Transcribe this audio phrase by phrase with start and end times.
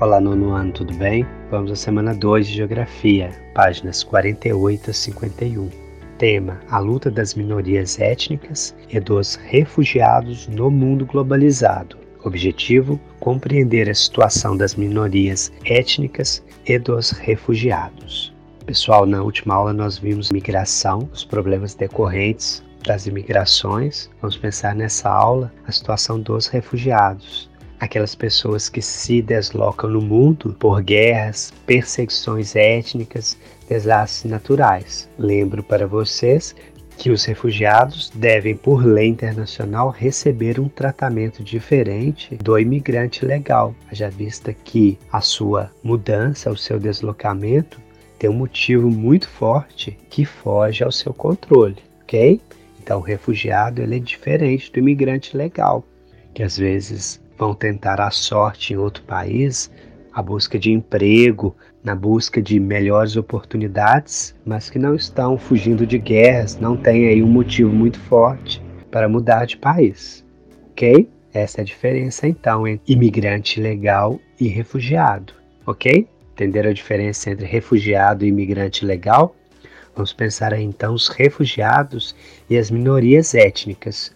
[0.00, 1.24] Olá, nono ano, tudo bem?
[1.52, 5.70] Vamos à semana 2 de Geografia, páginas 48 a 51.
[6.18, 11.96] Tema: A luta das minorias étnicas e dos refugiados no mundo globalizado.
[12.24, 18.34] Objetivo: compreender a situação das minorias étnicas e dos refugiados.
[18.66, 24.10] Pessoal, na última aula nós vimos migração, os problemas decorrentes das imigrações.
[24.20, 27.53] Vamos pensar nessa aula a situação dos refugiados
[27.84, 33.36] aquelas pessoas que se deslocam no mundo por guerras, perseguições étnicas,
[33.68, 35.08] desastres naturais.
[35.18, 36.54] Lembro para vocês
[36.96, 44.08] que os refugiados devem, por lei internacional, receber um tratamento diferente do imigrante legal, já
[44.08, 47.80] vista que a sua mudança, o seu deslocamento,
[48.18, 52.40] tem um motivo muito forte que foge ao seu controle, ok?
[52.80, 55.84] Então, o refugiado ele é diferente do imigrante legal,
[56.32, 59.70] que às vezes vão tentar a sorte em outro país,
[60.12, 65.98] a busca de emprego, na busca de melhores oportunidades, mas que não estão fugindo de
[65.98, 70.24] guerras, não têm aí um motivo muito forte para mudar de país.
[70.70, 71.08] Ok?
[71.32, 75.32] Essa é a diferença então entre imigrante legal e refugiado.
[75.66, 76.08] Ok?
[76.32, 79.34] Entenderam a diferença entre refugiado e imigrante legal?
[79.94, 82.14] Vamos pensar aí então os refugiados
[82.48, 84.14] e as minorias étnicas.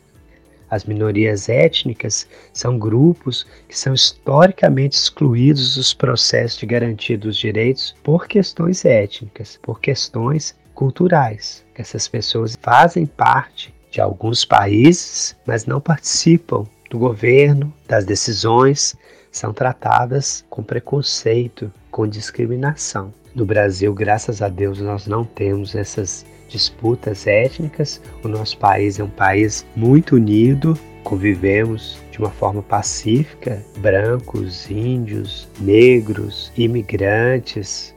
[0.70, 7.94] As minorias étnicas são grupos que são historicamente excluídos dos processos de garantia dos direitos
[8.02, 11.64] por questões étnicas, por questões culturais.
[11.75, 18.94] Essas pessoas fazem parte de alguns países, mas não participam do governo, das decisões,
[19.30, 23.12] são tratadas com preconceito, com discriminação.
[23.34, 28.00] No Brasil, graças a Deus, nós não temos essas disputas étnicas.
[28.24, 35.48] O nosso país é um país muito unido, convivemos de uma forma pacífica, brancos, índios,
[35.60, 37.94] negros, imigrantes.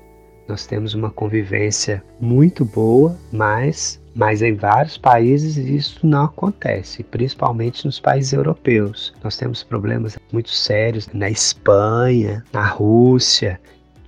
[0.47, 7.85] Nós temos uma convivência muito boa, mas mas em vários países isso não acontece, principalmente
[7.85, 9.13] nos países europeus.
[9.23, 13.59] Nós temos problemas muito sérios na Espanha, na Rússia,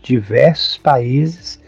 [0.01, 1.62] diversos países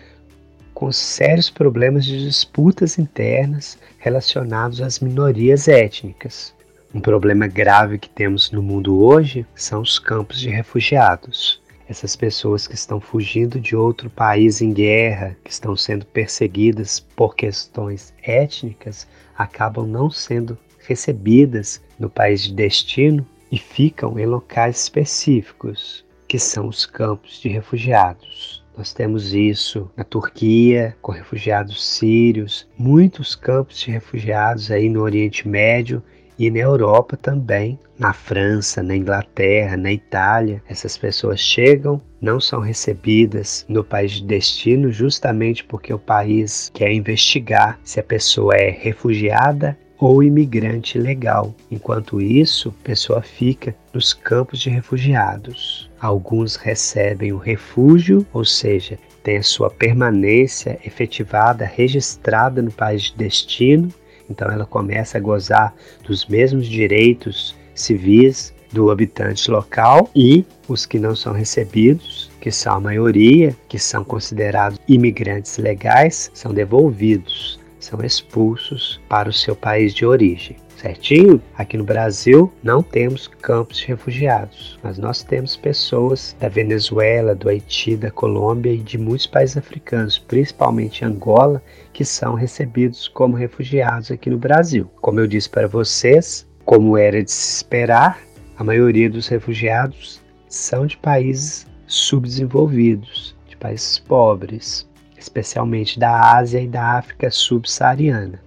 [0.75, 6.53] com sérios problemas de disputas internas relacionados às minorias étnicas.
[6.94, 11.62] Um problema grave que temos no mundo hoje são os campos de refugiados.
[11.88, 17.35] Essas pessoas que estão fugindo de outro país em guerra, que estão sendo perseguidas por
[17.35, 26.03] questões étnicas, acabam não sendo recebidas no país de destino e ficam em locais específicos,
[26.28, 28.65] que são os campos de refugiados.
[28.78, 35.47] Nós temos isso na Turquia, com refugiados sírios, muitos campos de refugiados aí no Oriente
[35.47, 36.03] Médio
[36.38, 40.62] e na Europa também, na França, na Inglaterra, na Itália.
[40.68, 46.91] Essas pessoas chegam, não são recebidas no país de destino, justamente porque o país quer
[46.91, 51.56] investigar se a pessoa é refugiada ou imigrante legal.
[51.72, 55.90] Enquanto isso, a pessoa fica nos campos de refugiados.
[56.06, 63.16] Alguns recebem o refúgio, ou seja, tem a sua permanência efetivada, registrada no país de
[63.16, 63.92] destino,
[64.30, 65.74] então ela começa a gozar
[66.04, 72.74] dos mesmos direitos civis do habitante local e os que não são recebidos, que são
[72.74, 79.94] a maioria, que são considerados imigrantes legais, são devolvidos são expulsos para o seu país
[79.94, 80.57] de origem.
[80.75, 81.41] Certinho?
[81.56, 87.47] Aqui no Brasil não temos campos de refugiados, mas nós temos pessoas da Venezuela, do
[87.47, 91.63] Haiti, da Colômbia e de muitos países africanos, principalmente Angola,
[91.94, 94.90] que são recebidos como refugiados aqui no Brasil.
[95.00, 98.19] Como eu disse para vocês, como era de se esperar,
[98.57, 104.88] a maioria dos refugiados são de países subdesenvolvidos, de países pobres
[105.25, 108.40] especialmente da Ásia e da África subsaariana.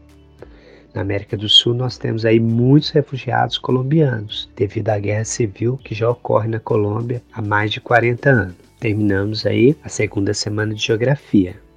[0.94, 5.94] Na América do Sul, nós temos aí muitos refugiados colombianos, devido à guerra civil que
[5.94, 8.54] já ocorre na Colômbia há mais de 40 anos.
[8.80, 11.67] Terminamos aí a segunda semana de Geografia.